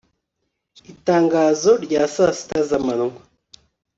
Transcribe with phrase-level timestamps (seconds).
[0.91, 3.21] itangazo rya sa sita zamanywa